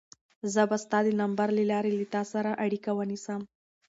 زه 0.53 0.61
به 0.69 0.77
ستا 0.83 0.99
د 1.05 1.09
نمبر 1.21 1.47
له 1.57 1.63
لارې 1.71 1.91
له 1.99 2.05
تا 2.13 2.21
سره 2.33 2.59
اړیکه 2.65 2.91
ونیسم. 2.95 3.41